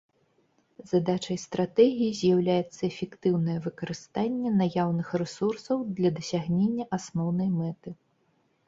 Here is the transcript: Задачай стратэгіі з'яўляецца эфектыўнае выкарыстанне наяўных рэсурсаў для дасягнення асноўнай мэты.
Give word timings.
Задачай 0.91 1.37
стратэгіі 1.43 2.15
з'яўляецца 2.19 2.79
эфектыўнае 2.91 3.59
выкарыстанне 3.67 4.49
наяўных 4.63 5.07
рэсурсаў 5.25 5.77
для 6.01 6.09
дасягнення 6.19 6.91
асноўнай 7.01 7.49
мэты. 7.63 7.89